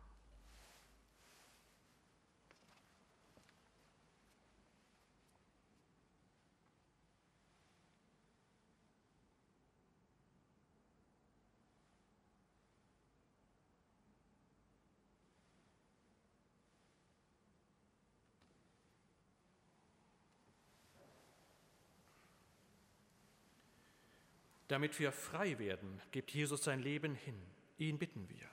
Damit 24.76 24.98
wir 24.98 25.10
frei 25.10 25.58
werden, 25.58 26.02
gibt 26.10 26.32
Jesus 26.32 26.64
sein 26.64 26.80
Leben 26.80 27.14
hin. 27.14 27.40
Ihn 27.78 27.98
bitten 27.98 28.28
wir. 28.28 28.46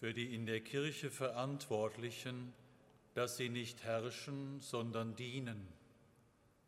Für 0.00 0.12
die 0.12 0.34
in 0.34 0.44
der 0.44 0.60
Kirche 0.60 1.12
Verantwortlichen, 1.12 2.52
dass 3.14 3.36
sie 3.36 3.50
nicht 3.50 3.84
herrschen, 3.84 4.60
sondern 4.60 5.14
dienen. 5.14 5.68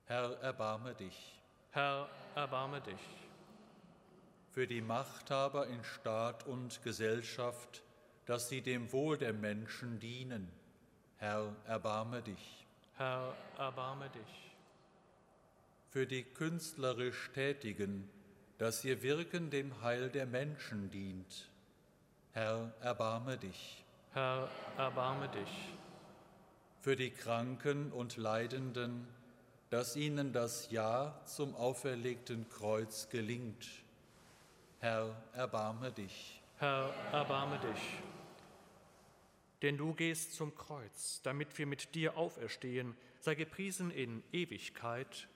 Herr, 0.05 0.39
erbarme 0.39 0.95
dich. 0.95 1.41
Herr, 1.73 2.09
erbarme 2.37 2.81
dich. 2.81 3.05
Für 4.53 4.69
die 4.69 4.83
Machthaber 4.83 5.67
in 5.67 5.83
Staat 5.83 6.47
und 6.47 6.81
Gesellschaft, 6.85 7.83
dass 8.25 8.49
sie 8.49 8.63
dem 8.63 8.93
Wohl 8.93 9.19
der 9.19 9.33
Menschen 9.33 9.99
dienen. 9.99 10.49
Herr, 11.17 11.57
erbarme 11.65 12.23
dich. 12.23 12.65
Herr, 12.99 13.37
erbarme 13.59 14.09
dich 14.11 14.46
für 15.97 16.07
die 16.07 16.25
künstlerisch 16.25 17.31
Tätigen, 17.33 18.07
dass 18.59 18.85
ihr 18.85 19.03
Wirken 19.03 19.49
dem 19.49 19.81
Heil 19.81 20.11
der 20.11 20.27
Menschen 20.27 20.91
dient. 20.91 21.49
Herr, 22.33 22.75
erbarme 22.83 23.39
dich. 23.39 23.83
Herr, 24.13 24.51
erbarme 24.77 25.27
dich. 25.31 25.73
Für 26.83 26.97
die 26.97 27.09
Kranken 27.09 27.93
und 27.93 28.19
Leidenden, 28.19 29.09
dass 29.71 29.97
ihnen 29.97 30.35
das 30.35 30.71
Ja 30.71 31.19
zum 31.25 31.55
auferlegten 31.57 32.47
Kreuz 32.51 33.09
gelingt. 33.09 33.67
Herr, 34.81 35.17
erbarme 35.33 35.93
dich. 35.93 36.43
Herr, 36.59 36.93
erbarme 37.11 37.59
dich. 37.59 38.03
Denn 39.63 39.79
du 39.79 39.95
gehst 39.95 40.35
zum 40.35 40.55
Kreuz, 40.55 41.23
damit 41.23 41.57
wir 41.57 41.65
mit 41.65 41.95
dir 41.95 42.19
auferstehen, 42.19 42.95
sei 43.21 43.35
gepriesen 43.35 43.91
in 43.91 44.23
Ewigkeit. 44.31 45.27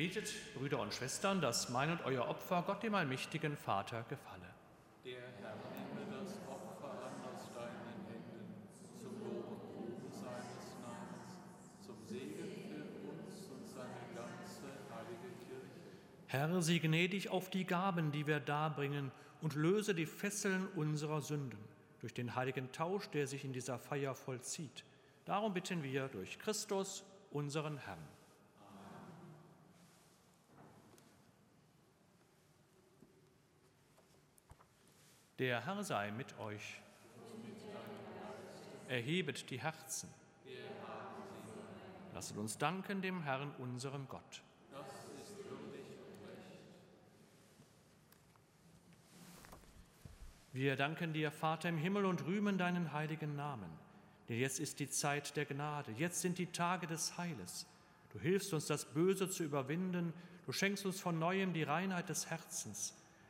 Betet, 0.00 0.32
Brüder 0.54 0.80
und 0.80 0.94
Schwestern, 0.94 1.42
dass 1.42 1.68
mein 1.68 1.90
und 1.90 2.02
euer 2.06 2.26
Opfer 2.26 2.64
Gott 2.66 2.82
dem 2.82 2.94
allmächtigen 2.94 3.54
Vater 3.54 4.02
gefalle. 4.08 4.46
Der 5.04 5.20
Herr 5.42 5.56
nehme 5.74 6.10
das 6.10 6.38
Opfer 6.48 6.88
an 6.88 7.12
aus 7.30 7.52
deinen 7.54 8.06
Händen, 8.08 8.54
zum 8.98 9.20
Lob 9.20 9.50
und 9.50 9.60
Ruhm 9.76 10.10
seines 10.10 10.80
Namens, 10.80 11.84
zum 11.84 11.96
Segen 12.08 12.48
für 12.64 13.10
uns 13.10 13.50
und 13.50 13.68
seine 13.68 14.00
ganze 14.16 14.72
heilige 14.90 15.34
Kirche. 15.46 15.68
Herr, 16.28 16.62
sieh 16.62 16.80
gnädig 16.80 17.28
auf 17.28 17.50
die 17.50 17.66
Gaben, 17.66 18.10
die 18.10 18.26
wir 18.26 18.40
darbringen, 18.40 19.12
und 19.42 19.54
löse 19.54 19.94
die 19.94 20.06
Fesseln 20.06 20.66
unserer 20.76 21.20
Sünden 21.20 21.60
durch 22.00 22.14
den 22.14 22.34
heiligen 22.36 22.72
Tausch, 22.72 23.10
der 23.10 23.26
sich 23.26 23.44
in 23.44 23.52
dieser 23.52 23.78
Feier 23.78 24.14
vollzieht. 24.14 24.82
Darum 25.26 25.52
bitten 25.52 25.82
wir 25.82 26.08
durch 26.08 26.38
Christus, 26.38 27.04
unseren 27.30 27.76
Herrn. 27.76 28.19
Der 35.40 35.64
Herr 35.64 35.82
sei 35.82 36.10
mit 36.10 36.38
euch. 36.38 36.82
Erhebet 38.88 39.48
die 39.48 39.58
Herzen. 39.58 40.10
Lasset 42.12 42.36
uns 42.36 42.58
danken 42.58 43.00
dem 43.00 43.22
Herrn, 43.22 43.50
unserem 43.56 44.06
Gott. 44.06 44.42
Wir 50.52 50.76
danken 50.76 51.14
dir, 51.14 51.30
Vater 51.30 51.70
im 51.70 51.78
Himmel, 51.78 52.04
und 52.04 52.26
rühmen 52.26 52.58
deinen 52.58 52.92
heiligen 52.92 53.34
Namen. 53.34 53.70
Denn 54.28 54.38
jetzt 54.38 54.60
ist 54.60 54.78
die 54.78 54.90
Zeit 54.90 55.38
der 55.38 55.46
Gnade, 55.46 55.92
jetzt 55.92 56.20
sind 56.20 56.36
die 56.36 56.52
Tage 56.52 56.86
des 56.86 57.16
Heiles. 57.16 57.66
Du 58.12 58.20
hilfst 58.20 58.52
uns, 58.52 58.66
das 58.66 58.84
Böse 58.84 59.30
zu 59.30 59.42
überwinden, 59.42 60.12
du 60.44 60.52
schenkst 60.52 60.84
uns 60.84 61.00
von 61.00 61.18
neuem 61.18 61.54
die 61.54 61.62
Reinheit 61.62 62.10
des 62.10 62.28
Herzens. 62.28 62.99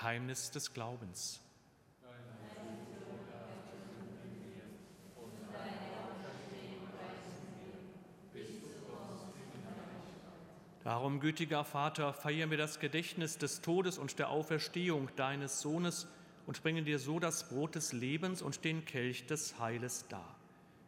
Geheimnis 0.00 0.50
des 0.50 0.72
Glaubens. 0.72 1.40
Darum, 10.84 11.20
gütiger 11.20 11.64
Vater, 11.64 12.14
feiern 12.14 12.50
wir 12.50 12.56
das 12.56 12.80
Gedächtnis 12.80 13.36
des 13.36 13.60
Todes 13.60 13.98
und 13.98 14.18
der 14.18 14.30
Auferstehung 14.30 15.10
deines 15.16 15.60
Sohnes 15.60 16.08
und 16.46 16.62
bringen 16.62 16.86
dir 16.86 16.98
so 16.98 17.18
das 17.18 17.50
Brot 17.50 17.74
des 17.74 17.92
Lebens 17.92 18.40
und 18.40 18.64
den 18.64 18.86
Kelch 18.86 19.26
des 19.26 19.58
Heiles 19.58 20.06
dar. 20.08 20.34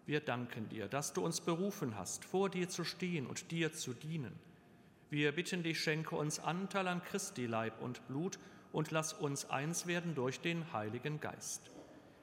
Wir 0.06 0.20
danken 0.20 0.70
dir, 0.70 0.88
dass 0.88 1.12
du 1.12 1.22
uns 1.22 1.42
berufen 1.42 1.98
hast, 1.98 2.24
vor 2.24 2.48
dir 2.48 2.70
zu 2.70 2.82
stehen 2.82 3.26
und 3.26 3.50
dir 3.50 3.74
zu 3.74 3.92
dienen. 3.92 4.32
Wir 5.10 5.32
bitten 5.32 5.62
dich, 5.62 5.82
schenke 5.82 6.16
uns 6.16 6.38
Anteil 6.38 6.88
an 6.88 7.02
Christi 7.02 7.44
Leib 7.44 7.82
und 7.82 8.06
Blut 8.08 8.38
und 8.72 8.90
lass 8.90 9.12
uns 9.12 9.50
eins 9.50 9.86
werden 9.86 10.14
durch 10.14 10.40
den 10.40 10.72
Heiligen 10.72 11.20
Geist. 11.20 11.70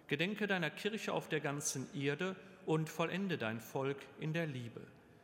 Gedenke 0.08 0.48
deiner 0.48 0.70
Kirche 0.70 1.14
auf 1.14 1.30
der 1.30 1.40
ganzen 1.40 1.88
Erde 1.94 2.36
und 2.66 2.90
vollende 2.90 3.38
dein 3.38 3.60
Volk 3.60 3.98
in 4.20 4.34
der 4.34 4.48
Liebe, 4.48 4.82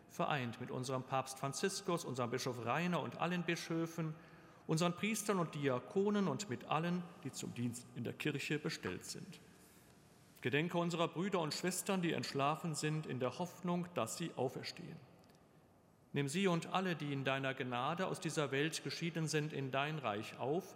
vereint 0.10 0.62
mit 0.62 0.72
unserem 0.72 1.04
Papst 1.04 1.40
Franziskus, 1.40 2.06
unserem 2.06 2.30
Bischof 2.30 2.66
Rainer 2.66 3.02
und 3.02 3.20
allen 3.20 3.44
Bischöfen, 3.44 4.14
unseren 4.68 4.94
Priestern 4.94 5.40
und 5.40 5.54
Diakonen 5.56 6.28
und 6.28 6.50
mit 6.50 6.66
allen, 6.66 7.04
die 7.24 7.32
zum 7.32 7.54
Dienst 7.54 7.86
in 7.96 8.04
der 8.04 8.14
Kirche 8.14 8.60
bestellt 8.60 9.06
sind. 9.06 9.40
Gedenke 10.42 10.78
unserer 10.78 11.08
Brüder 11.08 11.40
und 11.40 11.56
Schwestern, 11.56 12.04
die 12.04 12.14
entschlafen 12.14 12.76
sind, 12.76 13.08
in 13.08 13.20
der 13.20 13.40
Hoffnung, 13.40 13.88
dass 13.96 14.18
sie 14.18 14.30
auferstehen. 14.36 14.98
Nimm 16.14 16.28
sie 16.28 16.48
und 16.48 16.72
alle, 16.72 16.96
die 16.96 17.12
in 17.12 17.26
deiner 17.26 17.54
Gnade 17.54 18.08
aus 18.08 18.20
dieser 18.20 18.52
Welt 18.52 18.84
geschieden 18.84 19.28
sind, 19.28 19.54
in 19.54 19.72
dein 19.72 19.98
Reich 19.98 20.38
auf, 20.38 20.76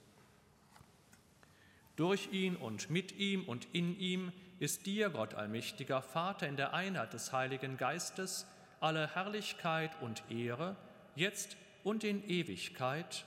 Durch 1.95 2.29
ihn 2.31 2.55
und 2.55 2.89
mit 2.89 3.17
ihm 3.17 3.43
und 3.43 3.67
in 3.73 3.99
ihm 3.99 4.31
ist 4.59 4.85
dir, 4.85 5.09
Gott 5.09 5.33
allmächtiger 5.33 6.01
Vater, 6.01 6.47
in 6.47 6.55
der 6.55 6.73
Einheit 6.73 7.13
des 7.13 7.33
Heiligen 7.33 7.77
Geistes 7.77 8.45
alle 8.79 9.13
Herrlichkeit 9.13 9.91
und 10.01 10.23
Ehre, 10.29 10.75
jetzt 11.15 11.55
und 11.83 12.03
in 12.03 12.27
Ewigkeit. 12.27 13.25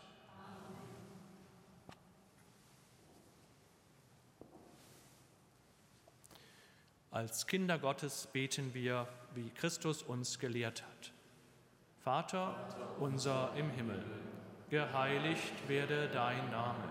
Als 7.10 7.46
Kinder 7.46 7.78
Gottes 7.78 8.28
beten 8.32 8.74
wir, 8.74 9.06
wie 9.34 9.48
Christus 9.50 10.02
uns 10.02 10.40
gelehrt 10.40 10.82
hat. 10.82 11.12
Vater 12.02 12.56
unser 12.98 13.54
im 13.56 13.70
Himmel, 13.70 14.04
geheiligt 14.68 15.68
werde 15.68 16.08
dein 16.08 16.50
Name, 16.50 16.90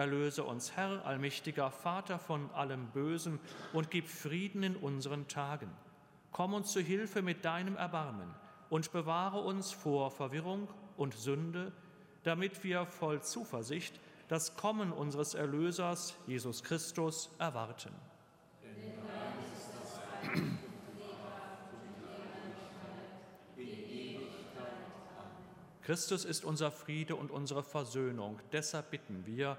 Erlöse 0.00 0.44
uns, 0.44 0.72
Herr, 0.76 1.04
allmächtiger 1.04 1.70
Vater, 1.70 2.18
von 2.18 2.50
allem 2.52 2.86
Bösen 2.86 3.38
und 3.74 3.90
gib 3.90 4.08
Frieden 4.08 4.62
in 4.62 4.74
unseren 4.74 5.28
Tagen. 5.28 5.70
Komm 6.32 6.54
uns 6.54 6.72
zu 6.72 6.80
Hilfe 6.80 7.20
mit 7.20 7.44
deinem 7.44 7.76
Erbarmen 7.76 8.34
und 8.70 8.90
bewahre 8.92 9.40
uns 9.40 9.72
vor 9.72 10.10
Verwirrung 10.10 10.68
und 10.96 11.12
Sünde, 11.12 11.70
damit 12.22 12.64
wir 12.64 12.86
voll 12.86 13.20
Zuversicht 13.20 14.00
das 14.28 14.56
Kommen 14.56 14.90
unseres 14.90 15.34
Erlösers, 15.34 16.14
Jesus 16.26 16.62
Christus, 16.62 17.28
erwarten. 17.38 17.92
Christus 25.82 26.24
ist 26.24 26.44
unser 26.46 26.70
Friede 26.70 27.16
und 27.16 27.30
unsere 27.30 27.62
Versöhnung. 27.62 28.38
Deshalb 28.52 28.92
bitten 28.92 29.26
wir, 29.26 29.58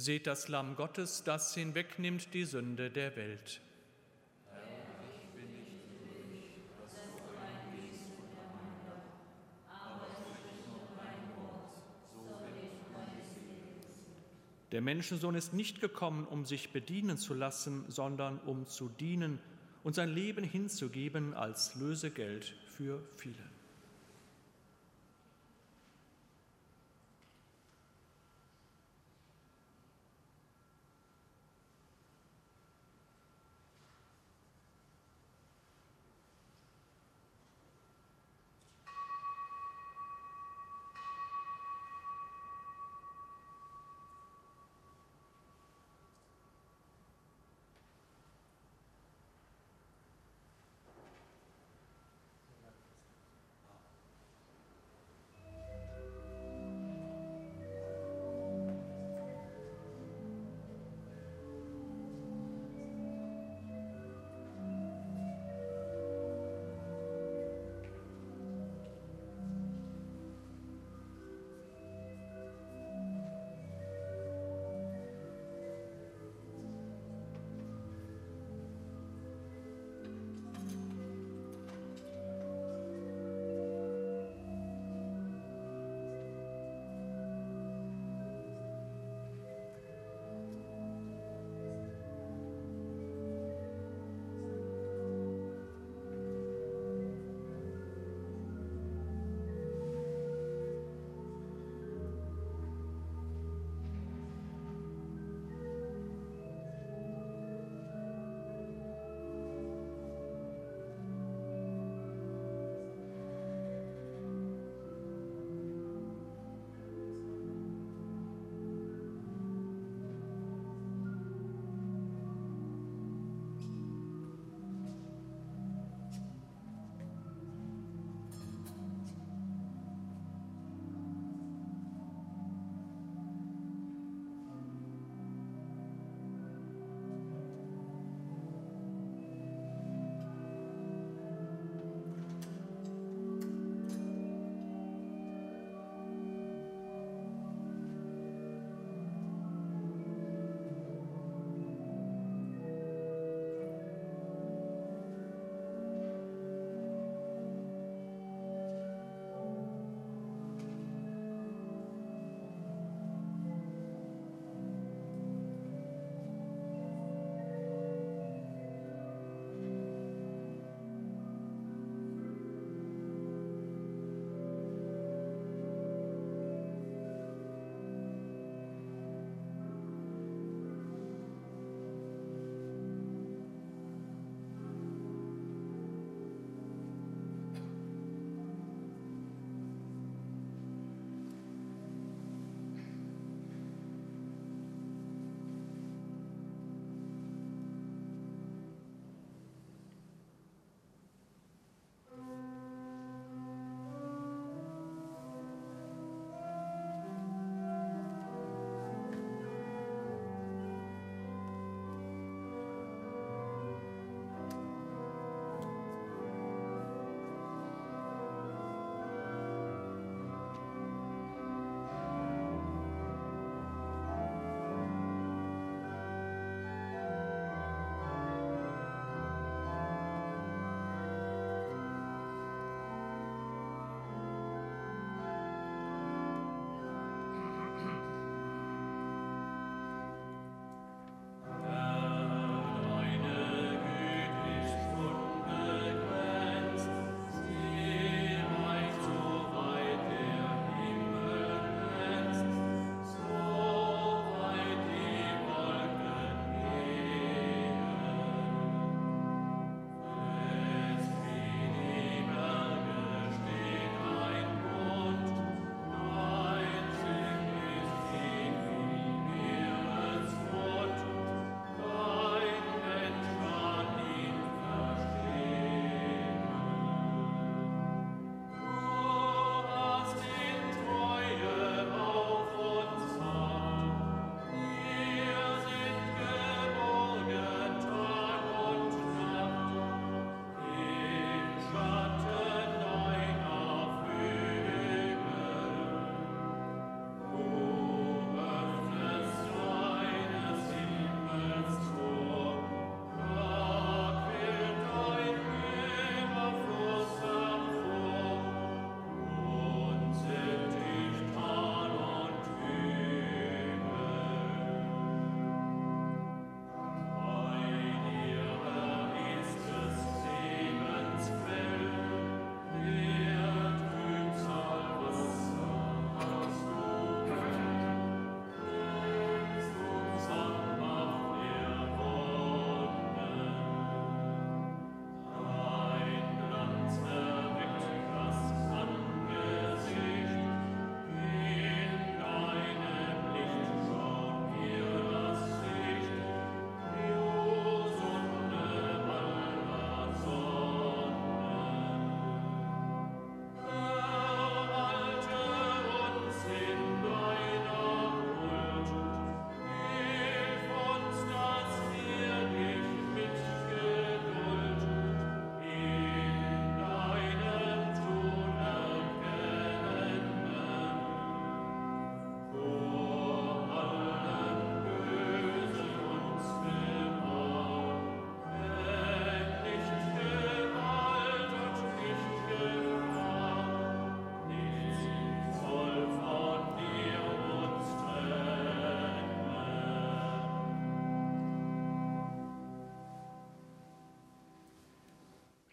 Seht 0.00 0.26
das 0.26 0.48
Lamm 0.48 0.76
Gottes, 0.76 1.24
das 1.24 1.54
hinwegnimmt 1.54 2.32
die 2.32 2.46
Sünde 2.46 2.90
der 2.90 3.14
Welt. 3.16 3.60
Der 14.72 14.80
Menschensohn 14.80 15.34
ist 15.34 15.52
nicht 15.52 15.82
gekommen, 15.82 16.26
um 16.26 16.46
sich 16.46 16.72
bedienen 16.72 17.18
zu 17.18 17.34
lassen, 17.34 17.84
sondern 17.88 18.38
um 18.38 18.66
zu 18.66 18.88
dienen 18.88 19.38
und 19.84 19.94
sein 19.94 20.08
Leben 20.08 20.44
hinzugeben 20.44 21.34
als 21.34 21.74
Lösegeld 21.74 22.54
für 22.68 23.06
viele. 23.16 23.59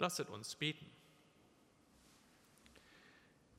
Lasset 0.07 0.29
uns 0.29 0.55
beten. 0.55 0.89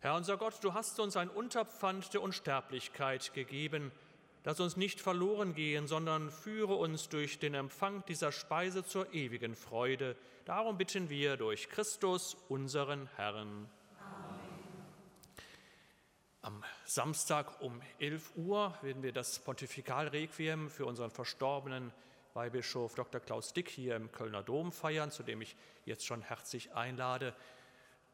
Herr 0.00 0.14
unser 0.14 0.38
Gott, 0.38 0.54
du 0.64 0.72
hast 0.72 0.98
uns 0.98 1.14
ein 1.14 1.28
Unterpfand 1.28 2.14
der 2.14 2.22
Unsterblichkeit 2.22 3.34
gegeben. 3.34 3.92
Lass 4.44 4.58
uns 4.58 4.78
nicht 4.78 4.98
verloren 4.98 5.54
gehen, 5.54 5.86
sondern 5.86 6.30
führe 6.30 6.76
uns 6.76 7.10
durch 7.10 7.38
den 7.38 7.52
Empfang 7.52 8.02
dieser 8.06 8.32
Speise 8.32 8.82
zur 8.82 9.12
ewigen 9.12 9.54
Freude. 9.54 10.16
Darum 10.46 10.78
bitten 10.78 11.10
wir 11.10 11.36
durch 11.36 11.68
Christus, 11.68 12.34
unseren 12.48 13.10
Herrn. 13.16 13.68
Am 16.40 16.64
Samstag 16.86 17.60
um 17.60 17.82
11 17.98 18.36
Uhr 18.36 18.74
werden 18.80 19.02
wir 19.02 19.12
das 19.12 19.38
Pontifikalrequiem 19.40 20.70
für 20.70 20.86
unseren 20.86 21.10
verstorbenen 21.10 21.92
Weihbischof 22.34 22.94
Dr. 22.94 23.20
Klaus 23.20 23.52
Dick 23.52 23.68
hier 23.68 23.96
im 23.96 24.12
Kölner 24.12 24.42
Dom 24.42 24.72
feiern, 24.72 25.10
zu 25.10 25.22
dem 25.22 25.40
ich 25.40 25.56
jetzt 25.84 26.06
schon 26.06 26.22
herzlich 26.22 26.72
einlade. 26.74 27.34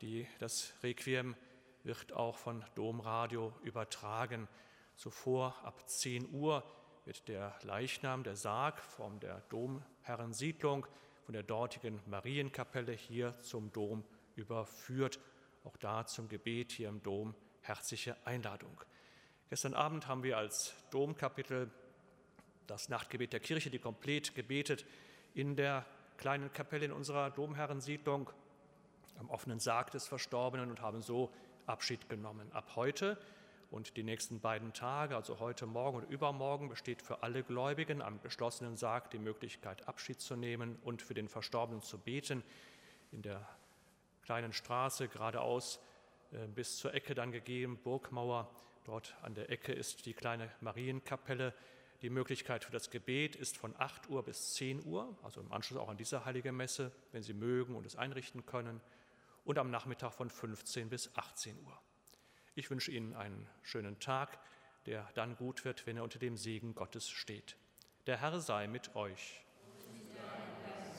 Die, 0.00 0.26
das 0.38 0.72
Requiem 0.82 1.36
wird 1.82 2.12
auch 2.12 2.36
von 2.36 2.64
Domradio 2.74 3.52
übertragen. 3.62 4.48
Zuvor 4.96 5.56
ab 5.64 5.88
10 5.88 6.30
Uhr 6.32 6.64
wird 7.04 7.28
der 7.28 7.54
Leichnam, 7.62 8.22
der 8.22 8.36
Sarg 8.36 8.80
von 8.80 9.20
der 9.20 9.40
Domherrensiedlung, 9.48 10.86
von 11.24 11.32
der 11.32 11.42
dortigen 11.42 12.00
Marienkapelle 12.06 12.92
hier 12.92 13.38
zum 13.40 13.72
Dom 13.72 14.04
überführt. 14.36 15.20
Auch 15.64 15.76
da 15.76 16.06
zum 16.06 16.28
Gebet 16.28 16.72
hier 16.72 16.88
im 16.88 17.02
Dom 17.02 17.34
herzliche 17.62 18.16
Einladung. 18.26 18.80
Gestern 19.50 19.74
Abend 19.74 20.06
haben 20.06 20.22
wir 20.22 20.38
als 20.38 20.74
Domkapitel 20.90 21.70
das 22.66 22.88
Nachtgebet 22.88 23.32
der 23.32 23.40
Kirche, 23.40 23.70
die 23.70 23.78
komplett 23.78 24.34
gebetet 24.34 24.84
in 25.34 25.56
der 25.56 25.84
kleinen 26.16 26.52
Kapelle 26.52 26.86
in 26.86 26.92
unserer 26.92 27.30
Domherrensiedlung 27.30 28.30
am 29.18 29.30
offenen 29.30 29.60
Sarg 29.60 29.90
des 29.90 30.06
Verstorbenen 30.06 30.70
und 30.70 30.80
haben 30.80 31.02
so 31.02 31.30
Abschied 31.66 32.08
genommen. 32.08 32.50
Ab 32.52 32.76
heute 32.76 33.18
und 33.70 33.96
die 33.96 34.02
nächsten 34.02 34.40
beiden 34.40 34.72
Tage, 34.72 35.16
also 35.16 35.40
heute 35.40 35.66
Morgen 35.66 35.98
und 35.98 36.10
übermorgen, 36.10 36.68
besteht 36.68 37.02
für 37.02 37.22
alle 37.22 37.42
Gläubigen 37.42 38.02
am 38.02 38.20
geschlossenen 38.22 38.76
Sarg 38.76 39.10
die 39.10 39.18
Möglichkeit, 39.18 39.88
Abschied 39.88 40.20
zu 40.20 40.36
nehmen 40.36 40.78
und 40.84 41.02
für 41.02 41.14
den 41.14 41.28
Verstorbenen 41.28 41.82
zu 41.82 41.98
beten. 41.98 42.42
In 43.12 43.22
der 43.22 43.46
kleinen 44.22 44.52
Straße 44.52 45.08
geradeaus 45.08 45.80
äh, 46.32 46.46
bis 46.46 46.78
zur 46.78 46.94
Ecke 46.94 47.14
dann 47.14 47.32
gegeben, 47.32 47.78
Burgmauer. 47.82 48.48
Dort 48.84 49.16
an 49.22 49.34
der 49.34 49.50
Ecke 49.50 49.72
ist 49.72 50.06
die 50.06 50.14
kleine 50.14 50.50
Marienkapelle. 50.60 51.54
Die 52.04 52.10
Möglichkeit 52.10 52.64
für 52.64 52.70
das 52.70 52.90
Gebet 52.90 53.34
ist 53.34 53.56
von 53.56 53.74
8 53.78 54.10
Uhr 54.10 54.22
bis 54.22 54.52
10 54.56 54.84
Uhr, 54.84 55.16
also 55.22 55.40
im 55.40 55.50
Anschluss 55.50 55.80
auch 55.80 55.88
an 55.88 55.96
diese 55.96 56.26
heilige 56.26 56.52
Messe, 56.52 56.92
wenn 57.12 57.22
Sie 57.22 57.32
mögen 57.32 57.74
und 57.74 57.86
es 57.86 57.96
einrichten 57.96 58.44
können, 58.44 58.82
und 59.46 59.56
am 59.56 59.70
Nachmittag 59.70 60.12
von 60.12 60.28
15 60.28 60.90
bis 60.90 61.16
18 61.16 61.58
Uhr. 61.64 61.80
Ich 62.56 62.68
wünsche 62.68 62.90
Ihnen 62.90 63.14
einen 63.14 63.48
schönen 63.62 64.00
Tag, 64.00 64.38
der 64.84 65.08
dann 65.14 65.34
gut 65.36 65.64
wird, 65.64 65.86
wenn 65.86 65.96
er 65.96 66.02
unter 66.02 66.18
dem 66.18 66.36
Segen 66.36 66.74
Gottes 66.74 67.08
steht. 67.08 67.56
Der 68.06 68.20
Herr 68.20 68.38
sei 68.38 68.66
mit 68.66 68.94
euch. 68.96 69.42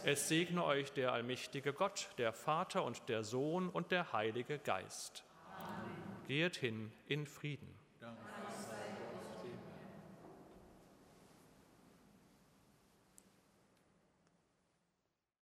Es 0.06 0.28
segne 0.28 0.66
euch 0.66 0.92
der 0.92 1.14
allmächtige 1.14 1.72
Gott, 1.72 2.10
der 2.18 2.34
Vater 2.34 2.84
und 2.84 3.10
der 3.10 3.24
Sohn 3.24 3.70
und 3.70 3.92
der 3.92 4.12
Heilige 4.12 4.58
Geist. 4.58 5.24
Amen. 5.56 6.26
Geht 6.28 6.56
hin 6.56 6.92
in 7.06 7.28
Frieden. 7.28 7.75